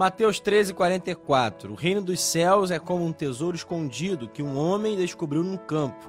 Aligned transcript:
Mateus 0.00 0.40
13, 0.40 0.72
44. 0.72 1.72
O 1.72 1.74
reino 1.74 2.00
dos 2.00 2.22
céus 2.22 2.70
é 2.70 2.78
como 2.78 3.04
um 3.04 3.12
tesouro 3.12 3.54
escondido 3.54 4.30
que 4.30 4.42
um 4.42 4.56
homem 4.56 4.96
descobriu 4.96 5.44
num 5.44 5.58
campo. 5.58 6.08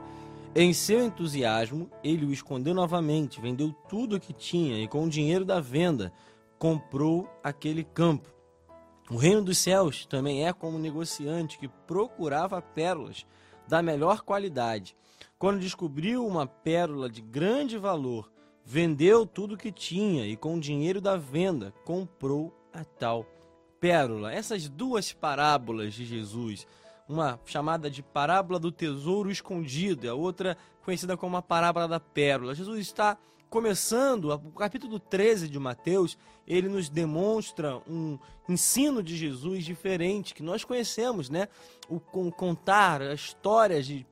Em 0.56 0.72
seu 0.72 1.04
entusiasmo, 1.04 1.92
ele 2.02 2.26
o 2.26 2.32
escondeu 2.32 2.74
novamente, 2.74 3.42
vendeu 3.42 3.76
tudo 3.90 4.16
o 4.16 4.20
que 4.20 4.32
tinha 4.32 4.82
e, 4.82 4.88
com 4.88 5.04
o 5.04 5.10
dinheiro 5.10 5.44
da 5.44 5.60
venda, 5.60 6.14
comprou 6.58 7.30
aquele 7.44 7.84
campo. 7.84 8.34
O 9.10 9.18
reino 9.18 9.42
dos 9.42 9.58
céus 9.58 10.06
também 10.06 10.48
é 10.48 10.54
como 10.54 10.78
um 10.78 10.82
negociante 10.82 11.60
que 11.60 11.68
procurava 11.68 12.62
pérolas 12.62 13.26
da 13.68 13.82
melhor 13.82 14.22
qualidade. 14.22 14.96
Quando 15.38 15.60
descobriu 15.60 16.26
uma 16.26 16.48
pérola 16.48 17.10
de 17.10 17.20
grande 17.20 17.78
valor, 17.78 18.32
vendeu 18.64 19.26
tudo 19.26 19.56
o 19.56 19.58
que 19.58 19.70
tinha 19.70 20.26
e, 20.26 20.38
com 20.38 20.56
o 20.56 20.62
dinheiro 20.62 21.02
da 21.02 21.18
venda, 21.18 21.74
comprou 21.84 22.58
a 22.72 22.86
tal 22.86 23.26
pérola. 23.26 23.41
Essas 24.32 24.70
duas 24.70 25.12
parábolas 25.12 25.96
de 25.96 26.06
Jesus, 26.06 26.68
uma 27.10 27.40
chamada 27.46 27.90
de 27.90 28.04
parábola 28.04 28.60
do 28.60 28.72
tesouro 28.72 29.32
escondido, 29.32 30.06
e 30.06 30.10
a 30.10 30.14
outra 30.14 30.56
conhecida 30.86 31.18
como 31.18 31.36
a 31.36 31.42
parábola 31.42 31.88
da 31.88 32.00
pérola. 32.00 32.54
Jesus 32.54 32.80
está 32.80 33.18
começando, 33.50 34.32
o 34.32 34.52
capítulo 34.52 35.00
13 35.00 35.50
de 35.50 35.58
Mateus, 35.58 36.16
ele 36.48 36.70
nos 36.70 36.90
demonstra 36.90 37.82
um 37.90 38.20
ensino 38.48 39.02
de 39.02 39.18
Jesus 39.18 39.66
diferente 39.66 40.36
que 40.36 40.44
nós 40.44 40.64
conhecemos, 40.64 41.28
né? 41.30 41.48
O 41.90 42.00
contar 42.00 43.02
as 43.02 43.20
histórias 43.20 43.88
de 43.88 44.06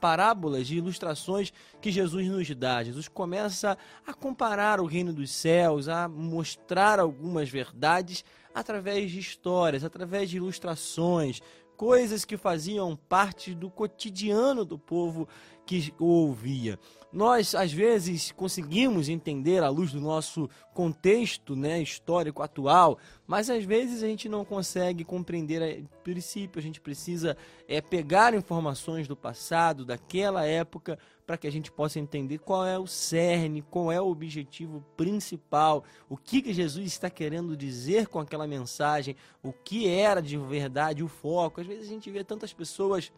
parábolas, 0.00 0.66
de 0.66 0.76
ilustrações 0.76 1.52
que 1.80 1.90
Jesus 1.90 2.28
nos 2.28 2.48
dá. 2.54 2.82
Jesus 2.82 3.08
começa 3.08 3.76
a 4.06 4.12
comparar 4.12 4.80
o 4.80 4.86
reino 4.86 5.12
dos 5.12 5.30
céus, 5.30 5.88
a 5.88 6.08
mostrar 6.08 6.98
algumas 6.98 7.48
verdades 7.48 8.24
através 8.54 9.10
de 9.10 9.18
histórias, 9.18 9.84
através 9.84 10.28
de 10.30 10.36
ilustrações, 10.36 11.40
coisas 11.76 12.24
que 12.24 12.36
faziam 12.36 12.96
parte 12.96 13.54
do 13.54 13.70
cotidiano 13.70 14.64
do 14.64 14.78
povo 14.78 15.28
que 15.72 15.94
o 15.98 16.06
ouvia. 16.06 16.78
Nós, 17.12 17.54
às 17.54 17.72
vezes, 17.72 18.32
conseguimos 18.32 19.08
entender 19.08 19.62
à 19.62 19.68
luz 19.68 19.92
do 19.92 20.00
nosso 20.00 20.48
contexto 20.72 21.54
né, 21.54 21.80
histórico 21.82 22.42
atual, 22.42 22.98
mas 23.26 23.50
às 23.50 23.64
vezes 23.64 24.02
a 24.02 24.06
gente 24.06 24.30
não 24.30 24.46
consegue 24.46 25.04
compreender 25.04 25.84
o 25.84 26.02
princípio. 26.02 26.58
A 26.58 26.62
gente 26.62 26.80
precisa 26.80 27.36
é, 27.68 27.82
pegar 27.82 28.32
informações 28.32 29.06
do 29.06 29.14
passado, 29.14 29.84
daquela 29.84 30.46
época, 30.46 30.98
para 31.26 31.36
que 31.36 31.46
a 31.46 31.52
gente 31.52 31.70
possa 31.70 32.00
entender 32.00 32.38
qual 32.38 32.66
é 32.66 32.78
o 32.78 32.86
cerne, 32.86 33.62
qual 33.62 33.92
é 33.92 34.00
o 34.00 34.08
objetivo 34.08 34.82
principal, 34.96 35.84
o 36.08 36.16
que, 36.16 36.40
que 36.40 36.54
Jesus 36.54 36.86
está 36.86 37.10
querendo 37.10 37.54
dizer 37.56 38.06
com 38.08 38.20
aquela 38.20 38.46
mensagem, 38.46 39.16
o 39.42 39.52
que 39.52 39.86
era 39.86 40.22
de 40.22 40.38
verdade 40.38 41.02
o 41.02 41.08
foco. 41.08 41.60
Às 41.60 41.66
vezes 41.66 41.84
a 41.84 41.92
gente 41.92 42.10
vê 42.10 42.24
tantas 42.24 42.54
pessoas 42.54 43.12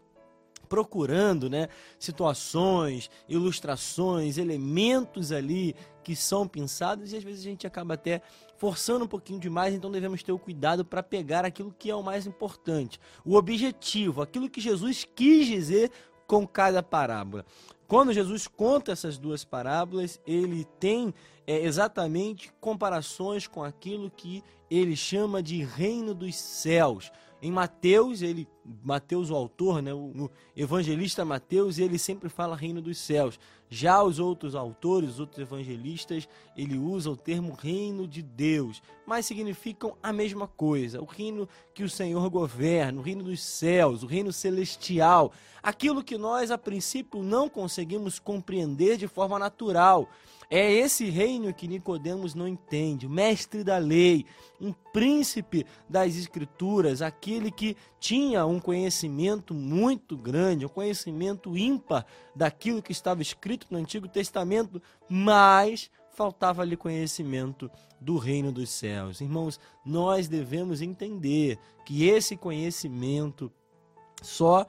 procurando 0.65 1.49
né, 1.49 1.67
situações, 1.99 3.09
ilustrações, 3.29 4.37
elementos 4.37 5.31
ali 5.31 5.75
que 6.03 6.15
são 6.15 6.47
pensados 6.47 7.11
e 7.11 7.17
às 7.17 7.23
vezes 7.23 7.41
a 7.41 7.49
gente 7.49 7.65
acaba 7.65 7.95
até 7.95 8.21
forçando 8.57 9.05
um 9.05 9.07
pouquinho 9.07 9.39
demais, 9.39 9.73
então 9.73 9.91
devemos 9.91 10.21
ter 10.23 10.31
o 10.31 10.39
cuidado 10.39 10.85
para 10.85 11.01
pegar 11.01 11.45
aquilo 11.45 11.73
que 11.77 11.89
é 11.89 11.95
o 11.95 12.03
mais 12.03 12.27
importante, 12.27 12.99
o 13.23 13.35
objetivo, 13.35 14.21
aquilo 14.21 14.49
que 14.49 14.61
Jesus 14.61 15.05
quis 15.15 15.47
dizer 15.47 15.91
com 16.27 16.47
cada 16.47 16.81
parábola. 16.81 17.45
Quando 17.87 18.13
Jesus 18.13 18.47
conta 18.47 18.91
essas 18.91 19.17
duas 19.17 19.43
parábolas, 19.43 20.19
ele 20.25 20.65
tem 20.79 21.13
é, 21.45 21.63
exatamente 21.63 22.51
comparações 22.59 23.47
com 23.47 23.63
aquilo 23.63 24.09
que 24.09 24.43
ele 24.69 24.95
chama 24.95 25.41
de 25.41 25.63
reino 25.63 26.13
dos 26.13 26.35
céus. 26.35 27.11
Em 27.41 27.51
Mateus, 27.51 28.23
ele, 28.23 28.47
Mateus 28.83 29.29
o 29.29 29.35
autor, 29.35 29.81
né, 29.81 29.93
o, 29.93 30.29
evangelista 30.55 31.23
Mateus, 31.23 31.77
ele 31.77 31.99
sempre 31.99 32.29
fala 32.29 32.55
reino 32.55 32.81
dos 32.81 32.97
céus. 32.97 33.39
Já 33.69 34.01
os 34.03 34.19
outros 34.19 34.55
autores, 34.55 35.11
os 35.11 35.19
outros 35.19 35.39
evangelistas, 35.39 36.27
ele 36.55 36.77
usa 36.77 37.09
o 37.09 37.17
termo 37.17 37.53
reino 37.53 38.07
de 38.07 38.21
Deus, 38.21 38.81
mas 39.05 39.25
significam 39.25 39.95
a 40.01 40.13
mesma 40.13 40.47
coisa. 40.47 41.01
O 41.01 41.05
reino 41.05 41.47
que 41.73 41.83
o 41.83 41.89
Senhor 41.89 42.29
governa, 42.29 42.99
o 42.99 43.03
reino 43.03 43.23
dos 43.23 43.41
céus, 43.41 44.03
o 44.03 44.07
reino 44.07 44.31
celestial, 44.31 45.31
aquilo 45.61 46.03
que 46.03 46.17
nós 46.17 46.51
a 46.51 46.57
princípio 46.57 47.23
não 47.23 47.49
conseguimos 47.49 48.19
compreender 48.19 48.97
de 48.97 49.07
forma 49.07 49.37
natural. 49.37 50.07
É 50.49 50.71
esse 50.71 51.09
reino 51.09 51.53
que 51.53 51.67
Nicodemos 51.67 52.35
não 52.35 52.47
entende, 52.47 53.07
o 53.07 53.09
mestre 53.09 53.63
da 53.63 53.77
lei, 53.77 54.25
um 54.61 54.71
príncipe 54.93 55.65
das 55.89 56.15
escrituras, 56.15 57.01
aquele 57.01 57.49
que 57.49 57.75
tinha 57.99 58.45
um 58.45 58.54
conhecimento 58.59 59.53
muito 59.53 60.17
grande, 60.17 60.65
um 60.65 60.69
conhecimento 60.69 61.57
ímpar 61.57 62.05
daquilo 62.35 62.81
que 62.81 62.91
estava 62.91 63.21
escrito 63.21 63.67
no 63.69 63.77
Antigo 63.77 64.07
Testamento, 64.07 64.81
mas 65.09 65.89
faltava-lhe 66.15 66.77
conhecimento 66.77 67.69
do 67.99 68.17
reino 68.17 68.51
dos 68.51 68.69
céus. 68.69 69.21
Irmãos, 69.21 69.59
nós 69.85 70.27
devemos 70.27 70.81
entender 70.81 71.59
que 71.85 72.05
esse 72.05 72.35
conhecimento 72.35 73.51
só 74.21 74.65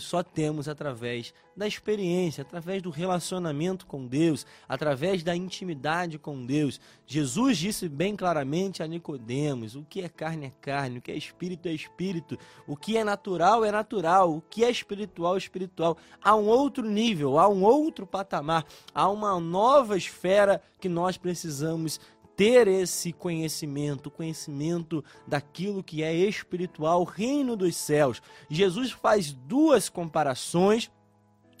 só 0.00 0.22
temos 0.22 0.68
através 0.68 1.34
da 1.56 1.66
experiência, 1.66 2.42
através 2.42 2.82
do 2.82 2.90
relacionamento 2.90 3.86
com 3.86 4.06
Deus, 4.06 4.46
através 4.68 5.22
da 5.22 5.34
intimidade 5.34 6.18
com 6.18 6.44
Deus. 6.44 6.80
Jesus 7.06 7.56
disse 7.56 7.88
bem 7.88 8.14
claramente 8.14 8.82
a 8.82 8.86
Nicodemos: 8.86 9.74
o 9.74 9.82
que 9.82 10.02
é 10.02 10.08
carne 10.08 10.46
é 10.46 10.52
carne, 10.60 10.98
o 10.98 11.02
que 11.02 11.10
é 11.10 11.16
espírito 11.16 11.68
é 11.68 11.72
espírito, 11.72 12.38
o 12.66 12.76
que 12.76 12.96
é 12.96 13.04
natural 13.04 13.64
é 13.64 13.70
natural, 13.70 14.36
o 14.36 14.42
que 14.42 14.64
é 14.64 14.70
espiritual 14.70 15.34
é 15.34 15.38
espiritual. 15.38 15.96
Há 16.22 16.36
um 16.36 16.46
outro 16.46 16.84
nível, 16.84 17.38
há 17.38 17.48
um 17.48 17.62
outro 17.62 18.06
patamar, 18.06 18.64
há 18.94 19.08
uma 19.08 19.38
nova 19.40 19.96
esfera 19.96 20.62
que 20.78 20.88
nós 20.88 21.16
precisamos 21.16 21.98
ter 22.36 22.68
esse 22.68 23.12
conhecimento, 23.12 24.10
conhecimento 24.10 25.02
daquilo 25.26 25.82
que 25.82 26.02
é 26.02 26.14
espiritual, 26.14 27.00
o 27.00 27.04
reino 27.04 27.56
dos 27.56 27.74
céus. 27.74 28.20
Jesus 28.50 28.92
faz 28.92 29.32
duas 29.32 29.88
comparações, 29.88 30.90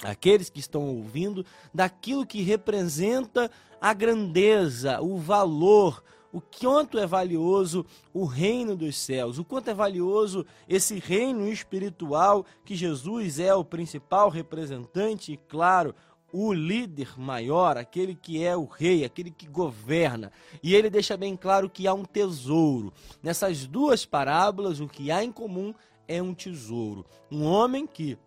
aqueles 0.02 0.50
que 0.50 0.60
estão 0.60 0.82
ouvindo, 0.82 1.44
daquilo 1.72 2.26
que 2.26 2.42
representa 2.42 3.50
a 3.80 3.94
grandeza, 3.94 5.00
o 5.00 5.16
valor, 5.16 6.04
o 6.30 6.40
quanto 6.40 6.98
é 6.98 7.06
valioso 7.06 7.86
o 8.12 8.26
reino 8.26 8.76
dos 8.76 8.96
céus, 8.98 9.38
o 9.38 9.44
quanto 9.44 9.70
é 9.70 9.74
valioso 9.74 10.44
esse 10.68 10.98
reino 10.98 11.48
espiritual 11.48 12.44
que 12.62 12.74
Jesus 12.74 13.38
é 13.38 13.54
o 13.54 13.64
principal 13.64 14.28
representante 14.28 15.32
e, 15.32 15.36
claro, 15.38 15.94
o 16.32 16.52
líder 16.52 17.18
maior, 17.18 17.76
aquele 17.76 18.14
que 18.14 18.44
é 18.44 18.56
o 18.56 18.64
rei, 18.64 19.04
aquele 19.04 19.30
que 19.30 19.46
governa. 19.46 20.32
E 20.62 20.74
ele 20.74 20.90
deixa 20.90 21.16
bem 21.16 21.36
claro 21.36 21.70
que 21.70 21.86
há 21.86 21.94
um 21.94 22.04
tesouro. 22.04 22.92
Nessas 23.22 23.66
duas 23.66 24.04
parábolas, 24.04 24.80
o 24.80 24.88
que 24.88 25.10
há 25.10 25.22
em 25.22 25.32
comum 25.32 25.74
é 26.06 26.20
um 26.20 26.34
tesouro. 26.34 27.06
Um 27.30 27.44
homem 27.44 27.86
que 27.86 28.18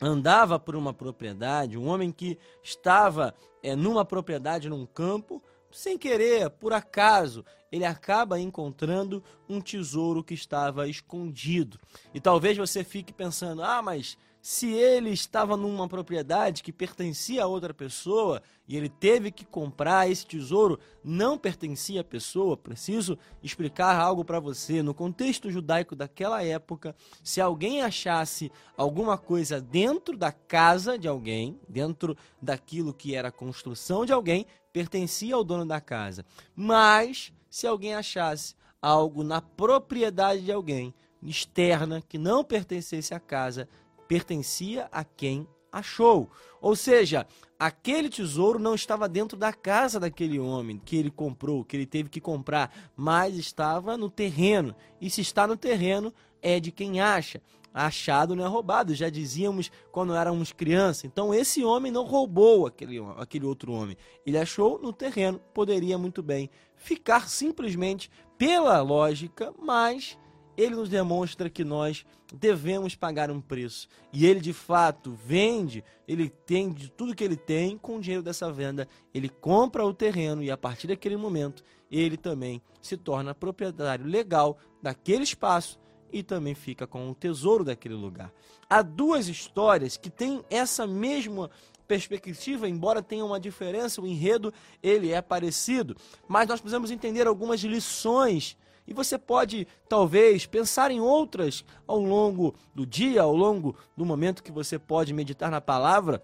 andava 0.00 0.58
por 0.58 0.74
uma 0.74 0.94
propriedade, 0.94 1.76
um 1.76 1.86
homem 1.88 2.10
que 2.10 2.38
estava 2.62 3.34
é, 3.62 3.76
numa 3.76 4.04
propriedade, 4.04 4.68
num 4.68 4.86
campo, 4.86 5.42
sem 5.70 5.96
querer, 5.96 6.50
por 6.50 6.72
acaso, 6.72 7.44
ele 7.70 7.84
acaba 7.84 8.40
encontrando 8.40 9.22
um 9.48 9.60
tesouro 9.60 10.24
que 10.24 10.34
estava 10.34 10.88
escondido. 10.88 11.78
E 12.12 12.20
talvez 12.20 12.56
você 12.56 12.82
fique 12.82 13.12
pensando: 13.12 13.62
ah, 13.62 13.80
mas 13.80 14.18
se 14.42 14.72
ele 14.72 15.10
estava 15.10 15.56
numa 15.56 15.86
propriedade 15.86 16.62
que 16.62 16.72
pertencia 16.72 17.44
a 17.44 17.46
outra 17.46 17.74
pessoa 17.74 18.42
e 18.66 18.76
ele 18.76 18.88
teve 18.88 19.30
que 19.30 19.44
comprar 19.44 20.10
esse 20.10 20.26
tesouro, 20.26 20.78
não 21.04 21.36
pertencia 21.36 22.00
à 22.00 22.04
pessoa, 22.04 22.56
preciso 22.56 23.18
explicar 23.42 23.98
algo 24.00 24.24
para 24.24 24.40
você. 24.40 24.82
No 24.82 24.94
contexto 24.94 25.50
judaico 25.50 25.94
daquela 25.94 26.42
época, 26.42 26.94
se 27.22 27.40
alguém 27.40 27.82
achasse 27.82 28.50
alguma 28.76 29.18
coisa 29.18 29.60
dentro 29.60 30.16
da 30.16 30.32
casa 30.32 30.98
de 30.98 31.06
alguém, 31.06 31.60
dentro 31.68 32.16
daquilo 32.40 32.94
que 32.94 33.14
era 33.14 33.28
a 33.28 33.32
construção 33.32 34.06
de 34.06 34.12
alguém, 34.12 34.46
pertencia 34.72 35.34
ao 35.34 35.44
dono 35.44 35.66
da 35.66 35.80
casa. 35.80 36.24
Mas 36.54 37.32
se 37.50 37.66
alguém 37.66 37.94
achasse 37.94 38.54
algo 38.80 39.22
na 39.22 39.42
propriedade 39.42 40.42
de 40.42 40.52
alguém, 40.52 40.94
externa, 41.22 42.00
que 42.00 42.16
não 42.16 42.42
pertencesse 42.42 43.12
à 43.12 43.20
casa, 43.20 43.68
pertencia 44.10 44.88
a 44.90 45.04
quem 45.04 45.46
achou. 45.70 46.28
Ou 46.60 46.74
seja, 46.74 47.24
aquele 47.56 48.08
tesouro 48.08 48.58
não 48.58 48.74
estava 48.74 49.08
dentro 49.08 49.38
da 49.38 49.52
casa 49.52 50.00
daquele 50.00 50.36
homem 50.36 50.82
que 50.84 50.96
ele 50.96 51.12
comprou, 51.12 51.64
que 51.64 51.76
ele 51.76 51.86
teve 51.86 52.08
que 52.08 52.20
comprar, 52.20 52.74
mas 52.96 53.36
estava 53.36 53.96
no 53.96 54.10
terreno. 54.10 54.74
E 55.00 55.08
se 55.08 55.20
está 55.20 55.46
no 55.46 55.56
terreno, 55.56 56.12
é 56.42 56.58
de 56.58 56.72
quem 56.72 57.00
acha. 57.00 57.40
achado 57.72 58.34
não 58.34 58.44
é 58.44 58.48
roubado, 58.48 58.96
já 58.96 59.08
dizíamos 59.08 59.70
quando 59.92 60.12
éramos 60.12 60.50
crianças. 60.50 61.04
Então 61.04 61.32
esse 61.32 61.62
homem 61.62 61.92
não 61.92 62.04
roubou 62.04 62.66
aquele, 62.66 62.98
aquele 63.16 63.46
outro 63.46 63.70
homem. 63.70 63.96
Ele 64.26 64.38
achou 64.38 64.76
no 64.82 64.92
terreno, 64.92 65.40
poderia 65.54 65.96
muito 65.96 66.20
bem 66.20 66.50
ficar 66.74 67.28
simplesmente 67.28 68.10
pela 68.36 68.82
lógica, 68.82 69.54
mas 69.56 70.18
ele 70.60 70.74
nos 70.74 70.88
demonstra 70.88 71.48
que 71.48 71.64
nós 71.64 72.04
devemos 72.34 72.94
pagar 72.94 73.30
um 73.30 73.40
preço. 73.40 73.88
E 74.12 74.26
ele 74.26 74.40
de 74.40 74.52
fato 74.52 75.12
vende, 75.24 75.82
ele 76.06 76.28
tem 76.28 76.70
de 76.70 76.90
tudo 76.90 77.14
que 77.14 77.24
ele 77.24 77.36
tem 77.36 77.78
com 77.78 77.96
o 77.96 78.00
dinheiro 78.00 78.22
dessa 78.22 78.52
venda, 78.52 78.86
ele 79.14 79.28
compra 79.28 79.84
o 79.84 79.94
terreno 79.94 80.42
e 80.42 80.50
a 80.50 80.56
partir 80.56 80.86
daquele 80.86 81.16
momento 81.16 81.64
ele 81.90 82.16
também 82.16 82.60
se 82.80 82.96
torna 82.96 83.34
proprietário 83.34 84.04
legal 84.04 84.58
daquele 84.82 85.24
espaço 85.24 85.78
e 86.12 86.22
também 86.22 86.54
fica 86.54 86.86
com 86.86 87.10
o 87.10 87.14
tesouro 87.14 87.64
daquele 87.64 87.94
lugar. 87.94 88.32
Há 88.68 88.82
duas 88.82 89.28
histórias 89.28 89.96
que 89.96 90.10
têm 90.10 90.44
essa 90.50 90.86
mesma 90.86 91.50
perspectiva, 91.88 92.68
embora 92.68 93.02
tenha 93.02 93.24
uma 93.24 93.40
diferença, 93.40 94.00
o 94.00 94.06
enredo 94.06 94.52
ele 94.82 95.10
é 95.10 95.20
parecido, 95.20 95.96
mas 96.28 96.46
nós 96.46 96.60
precisamos 96.60 96.90
entender 96.90 97.26
algumas 97.26 97.60
lições 97.60 98.56
e 98.90 98.94
você 98.94 99.16
pode, 99.16 99.68
talvez, 99.88 100.46
pensar 100.46 100.90
em 100.90 101.00
outras 101.00 101.64
ao 101.86 102.00
longo 102.00 102.56
do 102.74 102.84
dia, 102.84 103.22
ao 103.22 103.34
longo 103.34 103.76
do 103.96 104.04
momento 104.04 104.42
que 104.42 104.50
você 104.50 104.80
pode 104.80 105.14
meditar 105.14 105.48
na 105.48 105.60
palavra. 105.60 106.20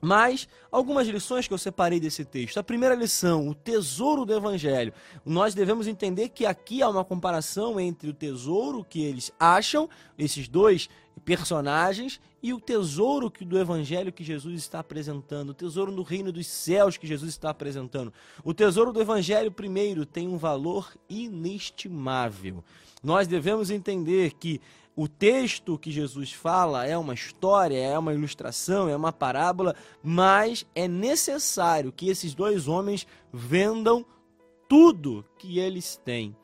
Mas 0.00 0.46
algumas 0.70 1.08
lições 1.08 1.48
que 1.48 1.54
eu 1.54 1.58
separei 1.58 1.98
desse 1.98 2.24
texto. 2.24 2.58
A 2.58 2.62
primeira 2.62 2.94
lição, 2.94 3.48
o 3.48 3.54
tesouro 3.54 4.24
do 4.24 4.32
evangelho. 4.32 4.92
Nós 5.24 5.52
devemos 5.52 5.88
entender 5.88 6.28
que 6.28 6.46
aqui 6.46 6.80
há 6.80 6.88
uma 6.88 7.04
comparação 7.04 7.80
entre 7.80 8.08
o 8.08 8.14
tesouro 8.14 8.84
que 8.84 9.02
eles 9.02 9.32
acham, 9.40 9.88
esses 10.16 10.46
dois 10.46 10.88
personagens, 11.24 12.20
e 12.42 12.52
o 12.52 12.60
tesouro 12.60 13.30
que, 13.30 13.44
do 13.44 13.58
evangelho 13.58 14.12
que 14.12 14.22
Jesus 14.22 14.60
está 14.60 14.78
apresentando, 14.78 15.50
o 15.50 15.54
tesouro 15.54 15.90
no 15.90 16.02
reino 16.02 16.30
dos 16.30 16.46
céus 16.46 16.96
que 16.96 17.06
Jesus 17.06 17.30
está 17.30 17.50
apresentando. 17.50 18.12
O 18.44 18.54
tesouro 18.54 18.92
do 18.92 19.00
evangelho, 19.00 19.50
primeiro, 19.50 20.06
tem 20.06 20.28
um 20.28 20.36
valor 20.36 20.94
inestimável. 21.08 22.62
Nós 23.02 23.26
devemos 23.26 23.70
entender 23.70 24.34
que 24.34 24.60
o 24.94 25.06
texto 25.06 25.78
que 25.78 25.90
Jesus 25.90 26.32
fala 26.32 26.86
é 26.86 26.96
uma 26.96 27.12
história, 27.12 27.76
é 27.76 27.98
uma 27.98 28.14
ilustração, 28.14 28.88
é 28.88 28.96
uma 28.96 29.12
parábola, 29.12 29.74
mas 30.02 30.64
é 30.74 30.88
necessário 30.88 31.92
que 31.92 32.08
esses 32.08 32.34
dois 32.34 32.66
homens 32.66 33.06
vendam 33.32 34.06
tudo 34.68 35.24
que 35.38 35.58
eles 35.58 36.00
têm. 36.02 36.34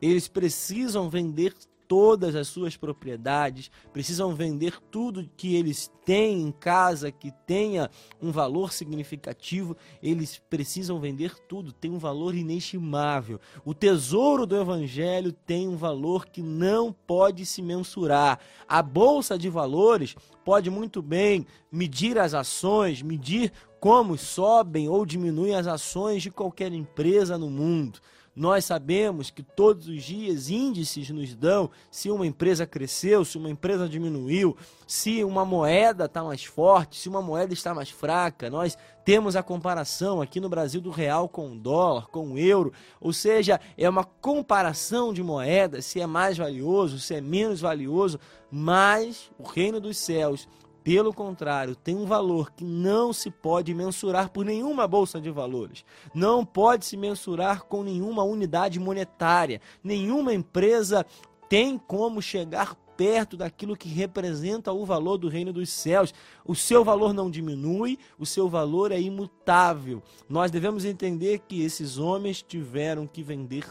Eles 0.00 0.28
precisam 0.28 1.08
vender 1.08 1.54
todas 1.92 2.34
as 2.34 2.48
suas 2.48 2.74
propriedades, 2.74 3.70
precisam 3.92 4.34
vender 4.34 4.80
tudo 4.90 5.28
que 5.36 5.54
eles 5.54 5.92
têm 6.06 6.40
em 6.40 6.50
casa 6.50 7.12
que 7.12 7.30
tenha 7.46 7.90
um 8.18 8.32
valor 8.32 8.72
significativo, 8.72 9.76
eles 10.02 10.40
precisam 10.48 10.98
vender 10.98 11.34
tudo, 11.46 11.70
tem 11.70 11.90
um 11.90 11.98
valor 11.98 12.34
inestimável. 12.34 13.38
O 13.62 13.74
tesouro 13.74 14.46
do 14.46 14.58
evangelho 14.58 15.32
tem 15.32 15.68
um 15.68 15.76
valor 15.76 16.24
que 16.24 16.40
não 16.40 16.90
pode 16.90 17.44
se 17.44 17.60
mensurar. 17.60 18.40
A 18.66 18.80
bolsa 18.80 19.36
de 19.36 19.50
valores 19.50 20.16
pode 20.46 20.70
muito 20.70 21.02
bem 21.02 21.46
medir 21.70 22.18
as 22.18 22.32
ações, 22.32 23.02
medir 23.02 23.52
como 23.78 24.16
sobem 24.16 24.88
ou 24.88 25.04
diminuem 25.04 25.54
as 25.54 25.66
ações 25.66 26.22
de 26.22 26.30
qualquer 26.30 26.72
empresa 26.72 27.36
no 27.36 27.50
mundo. 27.50 28.00
Nós 28.34 28.64
sabemos 28.64 29.28
que 29.28 29.42
todos 29.42 29.88
os 29.88 30.02
dias 30.02 30.48
índices 30.48 31.10
nos 31.10 31.34
dão 31.34 31.70
se 31.90 32.10
uma 32.10 32.26
empresa 32.26 32.66
cresceu, 32.66 33.26
se 33.26 33.36
uma 33.36 33.50
empresa 33.50 33.86
diminuiu, 33.86 34.56
se 34.86 35.22
uma 35.22 35.44
moeda 35.44 36.06
está 36.06 36.24
mais 36.24 36.42
forte, 36.42 36.98
se 36.98 37.10
uma 37.10 37.20
moeda 37.20 37.52
está 37.52 37.74
mais 37.74 37.90
fraca. 37.90 38.48
Nós 38.48 38.76
temos 39.04 39.36
a 39.36 39.42
comparação 39.42 40.22
aqui 40.22 40.40
no 40.40 40.48
Brasil 40.48 40.80
do 40.80 40.90
real 40.90 41.28
com 41.28 41.52
o 41.52 41.58
dólar, 41.58 42.06
com 42.06 42.32
o 42.32 42.38
euro, 42.38 42.72
ou 42.98 43.12
seja, 43.12 43.60
é 43.76 43.86
uma 43.86 44.04
comparação 44.04 45.12
de 45.12 45.22
moedas, 45.22 45.84
se 45.84 46.00
é 46.00 46.06
mais 46.06 46.38
valioso, 46.38 46.98
se 46.98 47.14
é 47.14 47.20
menos 47.20 47.60
valioso, 47.60 48.18
mas 48.50 49.30
o 49.38 49.42
reino 49.42 49.78
dos 49.78 49.98
céus 49.98 50.48
pelo 50.84 51.12
contrário, 51.12 51.76
tem 51.76 51.94
um 51.94 52.06
valor 52.06 52.50
que 52.52 52.64
não 52.64 53.12
se 53.12 53.30
pode 53.30 53.72
mensurar 53.72 54.30
por 54.30 54.44
nenhuma 54.44 54.86
bolsa 54.88 55.20
de 55.20 55.30
valores. 55.30 55.84
Não 56.14 56.44
pode 56.44 56.84
se 56.86 56.96
mensurar 56.96 57.64
com 57.64 57.82
nenhuma 57.82 58.24
unidade 58.24 58.80
monetária. 58.80 59.60
Nenhuma 59.82 60.34
empresa 60.34 61.06
tem 61.48 61.78
como 61.78 62.20
chegar 62.20 62.74
perto 62.96 63.36
daquilo 63.36 63.76
que 63.76 63.88
representa 63.88 64.72
o 64.72 64.84
valor 64.84 65.18
do 65.18 65.28
reino 65.28 65.52
dos 65.52 65.70
céus. 65.70 66.12
O 66.44 66.54
seu 66.54 66.84
valor 66.84 67.12
não 67.12 67.30
diminui, 67.30 67.98
o 68.18 68.26
seu 68.26 68.48
valor 68.48 68.90
é 68.90 69.00
imutável. 69.00 70.02
Nós 70.28 70.50
devemos 70.50 70.84
entender 70.84 71.40
que 71.46 71.62
esses 71.62 71.98
homens 71.98 72.42
tiveram 72.42 73.06
que 73.06 73.22
vender 73.22 73.66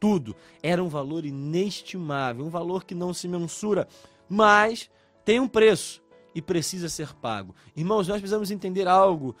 tudo. 0.00 0.34
Era 0.62 0.82
um 0.82 0.88
valor 0.88 1.24
inestimável, 1.24 2.44
um 2.44 2.50
valor 2.50 2.84
que 2.84 2.94
não 2.94 3.12
se 3.12 3.26
mensura, 3.26 3.88
mas 4.28 4.90
tem 5.24 5.40
um 5.40 5.48
preço 5.48 6.03
e 6.34 6.42
precisa 6.42 6.88
ser 6.88 7.14
pago. 7.14 7.54
Irmãos, 7.76 8.08
nós 8.08 8.18
precisamos 8.18 8.50
entender 8.50 8.88
algo 8.88 9.36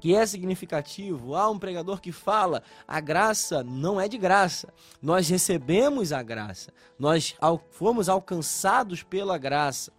que 0.00 0.14
é 0.14 0.24
significativo. 0.26 1.34
Há 1.34 1.48
um 1.50 1.58
pregador 1.58 2.00
que 2.00 2.12
fala: 2.12 2.62
a 2.86 3.00
graça 3.00 3.62
não 3.62 4.00
é 4.00 4.08
de 4.08 4.18
graça. 4.18 4.72
Nós 5.02 5.28
recebemos 5.28 6.12
a 6.12 6.22
graça. 6.22 6.72
Nós 6.98 7.36
fomos 7.70 8.08
alcançados 8.08 9.02
pela 9.02 9.38
graça. 9.38 9.92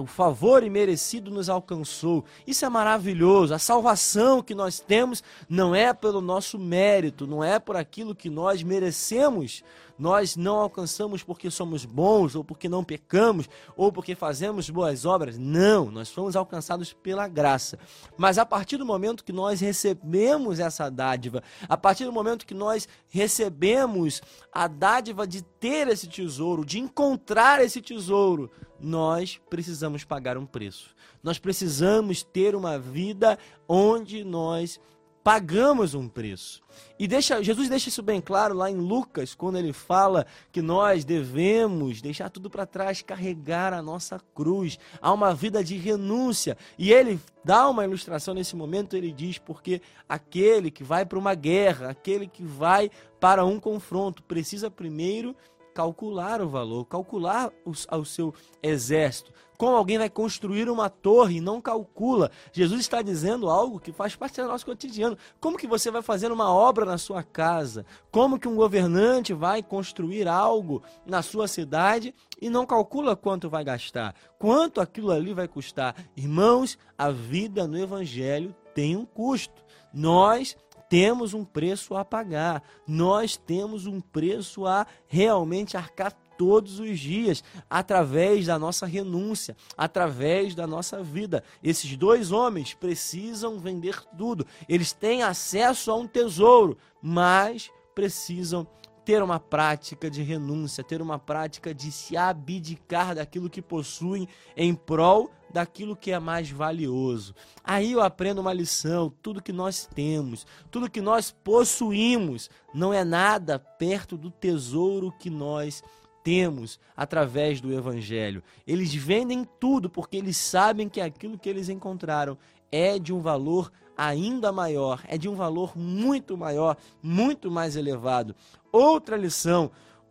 O 0.00 0.06
favor 0.06 0.64
imerecido 0.64 1.30
nos 1.30 1.48
alcançou. 1.48 2.24
Isso 2.44 2.64
é 2.64 2.68
maravilhoso. 2.68 3.54
A 3.54 3.58
salvação 3.58 4.42
que 4.42 4.52
nós 4.52 4.80
temos 4.80 5.22
não 5.48 5.76
é 5.76 5.92
pelo 5.92 6.20
nosso 6.20 6.58
mérito, 6.58 7.24
não 7.24 7.42
é 7.42 7.60
por 7.60 7.76
aquilo 7.76 8.12
que 8.12 8.28
nós 8.28 8.64
merecemos, 8.64 9.62
nós 9.98 10.36
não 10.36 10.56
alcançamos 10.56 11.22
porque 11.22 11.50
somos 11.50 11.84
bons, 11.84 12.34
ou 12.34 12.44
porque 12.44 12.68
não 12.68 12.84
pecamos, 12.84 13.48
ou 13.76 13.90
porque 13.90 14.14
fazemos 14.14 14.68
boas 14.68 15.04
obras. 15.04 15.38
Não, 15.38 15.90
nós 15.90 16.10
fomos 16.10 16.36
alcançados 16.36 16.92
pela 16.92 17.26
graça. 17.28 17.78
Mas 18.16 18.38
a 18.38 18.44
partir 18.44 18.76
do 18.76 18.86
momento 18.86 19.24
que 19.24 19.32
nós 19.32 19.60
recebemos 19.60 20.60
essa 20.60 20.90
dádiva, 20.90 21.42
a 21.68 21.76
partir 21.76 22.04
do 22.04 22.12
momento 22.12 22.46
que 22.46 22.54
nós 22.54 22.88
recebemos 23.08 24.20
a 24.52 24.68
dádiva 24.68 25.26
de 25.26 25.42
ter 25.42 25.88
esse 25.88 26.06
tesouro, 26.06 26.64
de 26.64 26.78
encontrar 26.78 27.62
esse 27.62 27.80
tesouro, 27.80 28.50
nós 28.78 29.40
precisamos 29.48 30.04
pagar 30.04 30.36
um 30.36 30.46
preço. 30.46 30.94
Nós 31.22 31.38
precisamos 31.38 32.22
ter 32.22 32.54
uma 32.54 32.78
vida 32.78 33.38
onde 33.68 34.22
nós 34.22 34.78
pagamos 35.26 35.92
um 35.92 36.08
preço. 36.08 36.62
E 36.96 37.08
deixa, 37.08 37.42
Jesus 37.42 37.68
deixa 37.68 37.88
isso 37.88 38.00
bem 38.00 38.20
claro 38.20 38.54
lá 38.54 38.70
em 38.70 38.76
Lucas, 38.76 39.34
quando 39.34 39.58
ele 39.58 39.72
fala 39.72 40.24
que 40.52 40.62
nós 40.62 41.04
devemos 41.04 42.00
deixar 42.00 42.30
tudo 42.30 42.48
para 42.48 42.64
trás, 42.64 43.02
carregar 43.02 43.72
a 43.72 43.82
nossa 43.82 44.20
cruz. 44.36 44.78
Há 45.02 45.12
uma 45.12 45.34
vida 45.34 45.64
de 45.64 45.76
renúncia. 45.76 46.56
E 46.78 46.92
ele 46.92 47.18
dá 47.44 47.68
uma 47.68 47.84
ilustração 47.84 48.34
nesse 48.34 48.54
momento, 48.54 48.96
ele 48.96 49.10
diz: 49.10 49.36
porque 49.36 49.82
aquele 50.08 50.70
que 50.70 50.84
vai 50.84 51.04
para 51.04 51.18
uma 51.18 51.34
guerra, 51.34 51.90
aquele 51.90 52.28
que 52.28 52.44
vai 52.44 52.88
para 53.18 53.44
um 53.44 53.58
confronto, 53.58 54.22
precisa 54.22 54.70
primeiro 54.70 55.34
calcular 55.76 56.40
o 56.40 56.48
valor, 56.48 56.86
calcular 56.86 57.52
o, 57.62 57.72
o 57.72 58.04
seu 58.04 58.32
exército, 58.62 59.30
como 59.56 59.76
alguém 59.76 59.98
vai 59.98 60.10
construir 60.10 60.68
uma 60.68 60.88
torre 60.88 61.36
e 61.36 61.40
não 61.40 61.60
calcula. 61.60 62.30
Jesus 62.52 62.80
está 62.80 63.02
dizendo 63.02 63.48
algo 63.48 63.80
que 63.80 63.92
faz 63.92 64.14
parte 64.14 64.40
do 64.40 64.48
nosso 64.48 64.66
cotidiano. 64.66 65.16
Como 65.40 65.56
que 65.58 65.66
você 65.66 65.90
vai 65.90 66.02
fazer 66.02 66.30
uma 66.30 66.52
obra 66.52 66.84
na 66.84 66.98
sua 66.98 67.22
casa? 67.22 67.84
Como 68.10 68.38
que 68.38 68.48
um 68.48 68.56
governante 68.56 69.32
vai 69.32 69.62
construir 69.62 70.28
algo 70.28 70.82
na 71.04 71.22
sua 71.22 71.48
cidade 71.48 72.14
e 72.40 72.50
não 72.50 72.66
calcula 72.66 73.16
quanto 73.16 73.48
vai 73.48 73.64
gastar? 73.64 74.14
Quanto 74.38 74.80
aquilo 74.80 75.10
ali 75.10 75.32
vai 75.32 75.48
custar? 75.48 75.94
Irmãos, 76.16 76.78
a 76.96 77.10
vida 77.10 77.66
no 77.66 77.78
evangelho 77.78 78.54
tem 78.74 78.96
um 78.96 79.06
custo. 79.06 79.64
Nós 79.92 80.56
temos 80.88 81.34
um 81.34 81.44
preço 81.44 81.96
a 81.96 82.04
pagar. 82.04 82.62
Nós 82.86 83.36
temos 83.36 83.86
um 83.86 84.00
preço 84.00 84.66
a 84.66 84.86
realmente 85.06 85.76
arcar 85.76 86.12
todos 86.36 86.78
os 86.78 86.98
dias, 86.98 87.42
através 87.68 88.46
da 88.46 88.58
nossa 88.58 88.86
renúncia, 88.86 89.56
através 89.76 90.54
da 90.54 90.66
nossa 90.66 91.02
vida. 91.02 91.42
Esses 91.62 91.96
dois 91.96 92.32
homens 92.32 92.74
precisam 92.74 93.58
vender 93.58 94.00
tudo. 94.16 94.46
Eles 94.68 94.92
têm 94.92 95.22
acesso 95.22 95.90
a 95.90 95.94
um 95.96 96.06
tesouro, 96.06 96.76
mas 97.02 97.70
precisam 97.94 98.66
ter 99.04 99.22
uma 99.22 99.38
prática 99.38 100.10
de 100.10 100.20
renúncia, 100.20 100.82
ter 100.82 101.00
uma 101.00 101.18
prática 101.18 101.72
de 101.72 101.92
se 101.92 102.16
abdicar 102.16 103.14
daquilo 103.14 103.48
que 103.48 103.62
possuem 103.62 104.28
em 104.56 104.74
prol 104.74 105.30
daquilo 105.48 105.96
que 105.96 106.10
é 106.10 106.18
mais 106.18 106.50
valioso. 106.50 107.34
Aí 107.64 107.92
eu 107.92 108.02
aprendo 108.02 108.40
uma 108.40 108.52
lição: 108.52 109.12
tudo 109.22 109.42
que 109.42 109.52
nós 109.52 109.86
temos, 109.86 110.46
tudo 110.70 110.90
que 110.90 111.00
nós 111.00 111.30
possuímos, 111.30 112.50
não 112.74 112.92
é 112.92 113.04
nada 113.04 113.58
perto 113.58 114.16
do 114.16 114.30
tesouro 114.30 115.12
que 115.18 115.30
nós 115.30 115.82
temos 116.26 116.80
através 116.96 117.60
do 117.60 117.72
Evangelho. 117.72 118.42
Eles 118.66 118.92
vendem 118.92 119.46
tudo 119.60 119.88
porque 119.88 120.16
eles 120.16 120.36
sabem 120.36 120.88
que 120.88 121.00
aquilo 121.00 121.38
que 121.38 121.48
eles 121.48 121.68
encontraram 121.68 122.36
é 122.72 122.98
de 122.98 123.12
um 123.12 123.20
valor 123.20 123.70
ainda 123.96 124.50
maior, 124.50 125.04
é 125.06 125.16
de 125.16 125.28
um 125.28 125.36
valor 125.36 125.78
muito 125.78 126.36
maior, 126.36 126.76
muito 127.00 127.48
mais 127.48 127.76
elevado. 127.76 128.34
Outra 128.72 129.16
lição: 129.16 129.70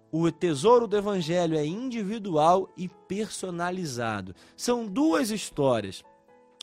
o 0.10 0.32
tesouro 0.32 0.88
do 0.88 0.96
Evangelho 0.96 1.58
é 1.58 1.66
individual 1.66 2.70
e 2.78 2.88
personalizado. 2.88 4.34
São 4.56 4.88
duas 4.88 5.32
histórias. 5.32 6.02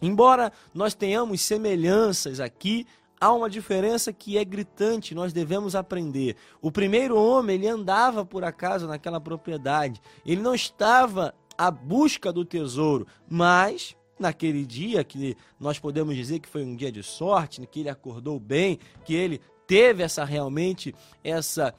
Embora 0.00 0.50
nós 0.72 0.94
tenhamos 0.94 1.42
semelhanças 1.42 2.40
aqui, 2.40 2.86
há 3.22 3.32
uma 3.32 3.48
diferença 3.48 4.12
que 4.12 4.36
é 4.36 4.44
gritante, 4.44 5.14
nós 5.14 5.32
devemos 5.32 5.76
aprender. 5.76 6.34
O 6.60 6.72
primeiro 6.72 7.16
homem, 7.16 7.54
ele 7.54 7.68
andava 7.68 8.26
por 8.26 8.42
acaso 8.42 8.88
naquela 8.88 9.20
propriedade, 9.20 10.02
ele 10.26 10.42
não 10.42 10.56
estava 10.56 11.32
à 11.56 11.70
busca 11.70 12.32
do 12.32 12.44
tesouro, 12.44 13.06
mas 13.30 13.96
naquele 14.18 14.66
dia 14.66 15.04
que 15.04 15.36
nós 15.60 15.78
podemos 15.78 16.16
dizer 16.16 16.40
que 16.40 16.48
foi 16.48 16.64
um 16.64 16.74
dia 16.74 16.90
de 16.90 17.04
sorte, 17.04 17.64
que 17.64 17.80
ele 17.80 17.88
acordou 17.88 18.40
bem, 18.40 18.80
que 19.04 19.14
ele 19.14 19.40
teve 19.68 20.02
essa 20.02 20.24
realmente 20.24 20.92
essa 21.22 21.72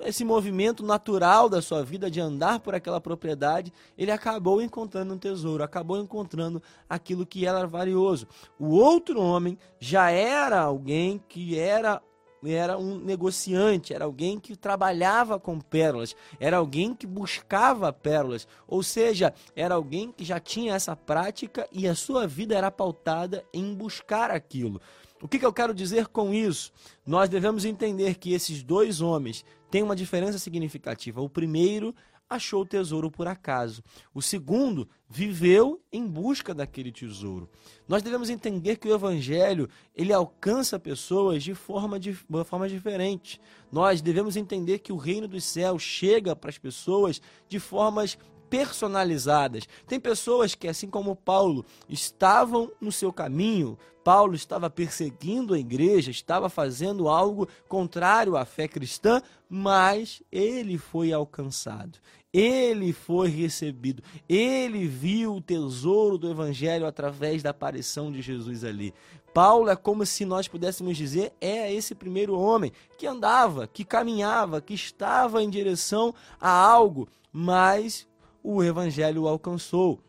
esse 0.00 0.24
movimento 0.24 0.84
natural 0.84 1.48
da 1.48 1.60
sua 1.60 1.84
vida 1.84 2.10
de 2.10 2.20
andar 2.20 2.60
por 2.60 2.74
aquela 2.74 3.00
propriedade, 3.00 3.72
ele 3.96 4.10
acabou 4.10 4.62
encontrando 4.62 5.14
um 5.14 5.18
tesouro, 5.18 5.62
acabou 5.62 5.98
encontrando 5.98 6.62
aquilo 6.88 7.26
que 7.26 7.46
era 7.46 7.66
valioso. 7.66 8.26
O 8.58 8.70
outro 8.70 9.20
homem 9.20 9.58
já 9.78 10.10
era 10.10 10.60
alguém 10.60 11.22
que 11.28 11.58
era 11.58 12.02
era 12.42 12.78
um 12.78 12.98
negociante, 12.98 13.92
era 13.92 14.06
alguém 14.06 14.40
que 14.40 14.56
trabalhava 14.56 15.38
com 15.38 15.60
pérolas, 15.60 16.16
era 16.38 16.56
alguém 16.56 16.94
que 16.94 17.06
buscava 17.06 17.92
pérolas, 17.92 18.48
ou 18.66 18.82
seja, 18.82 19.34
era 19.54 19.74
alguém 19.74 20.10
que 20.10 20.24
já 20.24 20.40
tinha 20.40 20.74
essa 20.74 20.96
prática 20.96 21.68
e 21.70 21.86
a 21.86 21.94
sua 21.94 22.26
vida 22.26 22.54
era 22.54 22.70
pautada 22.70 23.44
em 23.52 23.74
buscar 23.74 24.30
aquilo. 24.30 24.80
O 25.22 25.28
que, 25.28 25.38
que 25.38 25.44
eu 25.44 25.52
quero 25.52 25.74
dizer 25.74 26.06
com 26.06 26.32
isso? 26.32 26.72
Nós 27.06 27.28
devemos 27.28 27.66
entender 27.66 28.14
que 28.14 28.32
esses 28.32 28.62
dois 28.62 29.02
homens 29.02 29.44
têm 29.70 29.82
uma 29.82 29.96
diferença 29.96 30.38
significativa. 30.38 31.20
O 31.20 31.28
primeiro 31.28 31.94
achou 32.30 32.62
o 32.62 32.66
tesouro 32.66 33.10
por 33.10 33.26
acaso. 33.26 33.82
O 34.14 34.22
segundo 34.22 34.88
viveu 35.08 35.82
em 35.92 36.06
busca 36.06 36.54
daquele 36.54 36.92
tesouro. 36.92 37.50
Nós 37.88 38.02
devemos 38.04 38.30
entender 38.30 38.76
que 38.76 38.86
o 38.86 38.94
evangelho, 38.94 39.68
ele 39.96 40.12
alcança 40.12 40.78
pessoas 40.78 41.42
de 41.42 41.54
forma, 41.54 41.98
de, 41.98 42.12
de 42.12 42.44
forma 42.44 42.68
diferente. 42.68 43.40
Nós 43.72 44.00
devemos 44.00 44.36
entender 44.36 44.78
que 44.78 44.92
o 44.92 44.96
reino 44.96 45.26
dos 45.26 45.42
céus 45.42 45.82
chega 45.82 46.36
para 46.36 46.50
as 46.50 46.58
pessoas 46.58 47.20
de 47.48 47.58
formas 47.58 48.16
personalizadas. 48.50 49.68
Tem 49.86 50.00
pessoas 50.00 50.54
que, 50.54 50.66
assim 50.66 50.90
como 50.90 51.14
Paulo, 51.14 51.64
estavam 51.88 52.70
no 52.80 52.90
seu 52.90 53.12
caminho, 53.12 53.78
Paulo 54.02 54.34
estava 54.34 54.68
perseguindo 54.68 55.54
a 55.54 55.58
igreja, 55.58 56.10
estava 56.10 56.48
fazendo 56.48 57.08
algo 57.08 57.48
contrário 57.68 58.36
à 58.36 58.44
fé 58.44 58.66
cristã, 58.66 59.22
mas 59.48 60.22
ele 60.32 60.76
foi 60.76 61.12
alcançado. 61.12 61.98
Ele 62.32 62.92
foi 62.92 63.28
recebido, 63.28 64.04
ele 64.28 64.86
viu 64.86 65.34
o 65.34 65.40
tesouro 65.40 66.16
do 66.16 66.30
Evangelho 66.30 66.86
através 66.86 67.42
da 67.42 67.50
aparição 67.50 68.12
de 68.12 68.22
Jesus 68.22 68.62
ali. 68.62 68.94
Paulo 69.34 69.68
é 69.68 69.74
como 69.74 70.06
se 70.06 70.24
nós 70.24 70.46
pudéssemos 70.46 70.96
dizer, 70.96 71.32
é 71.40 71.72
esse 71.72 71.92
primeiro 71.92 72.38
homem 72.38 72.72
que 72.96 73.06
andava, 73.06 73.66
que 73.66 73.84
caminhava, 73.84 74.60
que 74.60 74.74
estava 74.74 75.42
em 75.42 75.50
direção 75.50 76.14
a 76.40 76.50
algo, 76.50 77.08
mas 77.32 78.06
o 78.42 78.62
evangelho 78.62 79.26
alcançou. 79.26 80.00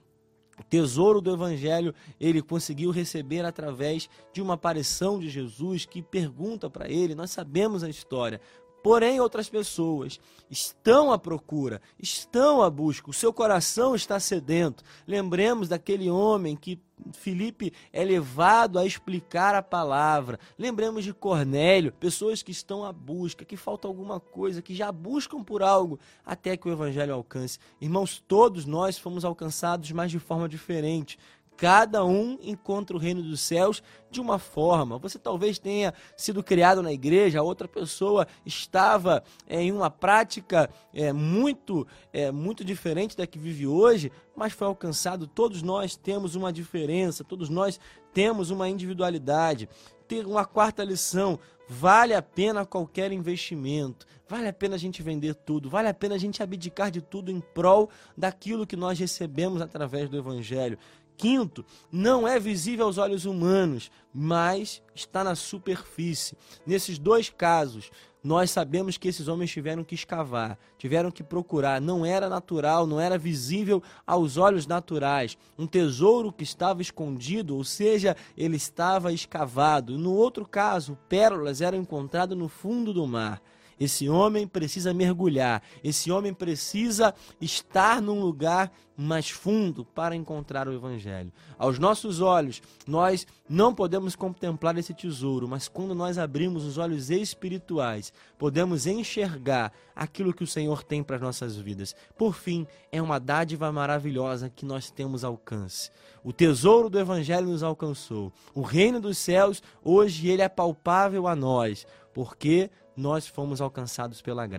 O 0.60 0.64
tesouro 0.64 1.22
do 1.22 1.34
evangelho 1.34 1.94
ele 2.20 2.42
conseguiu 2.42 2.92
receber 2.92 3.44
através 3.44 4.08
de 4.32 4.42
uma 4.42 4.54
aparição 4.54 5.20
de 5.20 5.30
Jesus 5.30 5.86
que 5.86 6.02
pergunta 6.02 6.70
para 6.70 6.88
ele, 6.90 7.16
nós 7.16 7.32
sabemos 7.32 7.84
a 7.84 7.90
história, 7.90 8.40
Porém, 8.84 9.20
outras 9.20 9.50
pessoas 9.50 10.20
estão 10.50 11.12
à 11.12 11.18
procura, 11.18 11.82
estão 12.00 12.62
à 12.62 12.70
busca, 12.70 13.10
o 13.10 13.14
seu 13.14 13.32
coração 13.32 13.96
está 13.96 14.20
sedento. 14.20 14.84
Lembremos 15.08 15.70
daquele 15.70 16.10
homem 16.10 16.56
que 16.56 16.80
Felipe 17.14 17.74
é 17.92 18.04
levado 18.04 18.78
a 18.78 18.86
explicar 18.86 19.56
a 19.56 19.62
palavra. 19.62 20.40
Lembremos 20.58 21.04
de 21.04 21.14
Cornélio, 21.14 21.92
pessoas 21.94 22.44
que 22.44 22.52
estão 22.52 22.84
à 22.84 22.92
busca, 22.92 23.46
que 23.46 23.58
falta 23.58 23.88
alguma 23.88 24.20
coisa, 24.20 24.62
que 24.62 24.76
já 24.76 24.92
buscam 24.92 25.44
por 25.44 25.64
algo 25.64 26.00
até 26.26 26.56
que 26.56 26.68
o 26.68 26.72
evangelho 26.72 27.14
alcance. 27.14 27.58
Irmãos, 27.80 28.24
todos 28.28 28.66
nós 28.66 28.98
fomos 28.98 29.26
alcançados, 29.26 29.92
mas 29.92 30.12
de 30.12 30.20
forma 30.20 30.48
diferente. 30.48 31.18
Cada 31.62 32.04
um 32.04 32.40
encontra 32.42 32.98
o 32.98 33.00
reino 33.00 33.22
dos 33.22 33.40
céus 33.40 33.84
de 34.10 34.20
uma 34.20 34.40
forma. 34.40 34.98
Você 34.98 35.20
talvez 35.20 35.60
tenha 35.60 35.94
sido 36.18 36.42
criado 36.42 36.82
na 36.82 36.92
igreja, 36.92 37.44
outra 37.44 37.68
pessoa 37.68 38.28
estava 38.44 39.24
é, 39.46 39.62
em 39.62 39.72
uma 39.72 39.92
prática 39.92 40.72
é, 40.92 41.14
muito, 41.14 41.86
é, 42.12 42.32
muito 42.32 42.66
diferente 42.66 43.16
da 43.16 43.28
que 43.28 43.38
vive 43.38 43.68
hoje, 43.68 44.12
mas 44.36 44.54
foi 44.54 44.66
alcançado. 44.66 45.28
Todos 45.28 45.62
nós 45.62 45.96
temos 45.96 46.34
uma 46.34 46.52
diferença, 46.52 47.24
todos 47.24 47.48
nós 47.48 47.80
temos 48.12 48.50
uma 48.50 48.68
individualidade. 48.68 49.70
Ter 50.08 50.26
uma 50.26 50.46
quarta 50.46 50.84
lição: 50.84 51.40
vale 51.70 52.16
a 52.16 52.24
pena 52.24 52.66
qualquer 52.66 53.12
investimento, 53.12 54.08
vale 54.28 54.48
a 54.48 54.54
pena 54.54 54.76
a 54.76 54.80
gente 54.80 55.04
vender 55.04 55.36
tudo, 55.36 55.70
vale 55.70 55.88
a 55.88 55.94
pena 55.94 56.16
a 56.16 56.18
gente 56.18 56.42
abdicar 56.42 56.90
de 56.90 57.02
tudo 57.02 57.32
em 57.32 57.40
prol 57.40 57.88
daquilo 58.18 58.66
que 58.66 58.76
nós 58.76 58.98
recebemos 58.98 59.62
através 59.62 60.10
do 60.10 60.18
Evangelho. 60.18 60.78
Quinto, 61.22 61.64
não 61.92 62.28
é 62.28 62.40
visível 62.40 62.88
aos 62.88 62.98
olhos 62.98 63.26
humanos, 63.26 63.92
mas 64.12 64.82
está 64.96 65.24
na 65.24 65.36
superfície. 65.36 66.36
Nesses 66.66 66.98
dois 66.98 67.30
casos, 67.30 67.92
nós 68.24 68.50
sabemos 68.50 68.98
que 68.98 69.08
esses 69.08 69.28
homens 69.28 69.52
tiveram 69.52 69.84
que 69.84 69.94
escavar, 69.94 70.58
tiveram 70.80 71.12
que 71.12 71.22
procurar. 71.22 71.80
Não 71.80 72.04
era 72.04 72.28
natural, 72.28 72.88
não 72.88 73.00
era 73.00 73.20
visível 73.20 73.84
aos 74.06 74.36
olhos 74.36 74.66
naturais. 74.66 75.38
Um 75.60 75.68
tesouro 75.68 76.34
que 76.34 76.44
estava 76.44 76.82
escondido, 76.82 77.56
ou 77.56 77.64
seja, 77.64 78.18
ele 78.36 78.58
estava 78.58 79.14
escavado. 79.14 80.00
No 80.00 80.16
outro 80.16 80.44
caso, 80.44 80.98
pérolas 81.08 81.62
eram 81.62 81.78
encontradas 81.78 82.36
no 82.36 82.48
fundo 82.48 82.92
do 82.92 83.06
mar. 83.06 83.40
Esse 83.82 84.08
homem 84.08 84.48
precisa 84.48 84.94
mergulhar, 84.94 85.64
esse 85.84 86.12
homem 86.12 86.36
precisa 86.36 87.16
estar 87.42 88.00
num 88.00 88.22
lugar 88.22 88.72
mais 88.96 89.32
fundo 89.32 89.84
para 89.84 90.16
encontrar 90.16 90.68
o 90.68 90.74
Evangelho. 90.74 91.34
Aos 91.58 91.80
nossos 91.80 92.22
olhos, 92.22 92.62
nós 92.86 93.26
não 93.50 93.74
podemos 93.74 94.16
contemplar 94.16 94.78
esse 94.78 94.94
tesouro, 94.94 95.48
mas 95.48 95.68
quando 95.68 95.96
nós 95.96 96.20
abrimos 96.20 96.64
os 96.64 96.78
olhos 96.78 97.10
espirituais, 97.10 98.14
podemos 98.38 98.86
enxergar 98.86 99.74
aquilo 99.96 100.32
que 100.32 100.44
o 100.44 100.48
Senhor 100.48 100.84
tem 100.84 101.02
para 101.02 101.16
as 101.16 101.22
nossas 101.24 101.58
vidas. 101.58 101.96
Por 102.16 102.36
fim, 102.36 102.68
é 102.92 103.02
uma 103.02 103.20
dádiva 103.20 103.72
maravilhosa 103.72 104.48
que 104.48 104.64
nós 104.64 104.92
temos 104.92 105.24
alcance. 105.24 105.90
O 106.24 106.32
tesouro 106.32 106.88
do 106.88 107.00
Evangelho 107.00 107.48
nos 107.48 107.64
alcançou. 107.64 108.32
O 108.54 108.62
reino 108.62 109.02
dos 109.02 109.18
céus, 109.18 109.64
hoje, 109.84 110.28
ele 110.28 110.44
é 110.44 110.50
palpável 110.50 111.28
a 111.28 111.36
nós, 111.36 111.88
porque 112.14 112.70
nós 112.96 113.28
fomos 113.28 113.62
alcançados 113.62 114.22
pela 114.22 114.46
graça. 114.46 114.50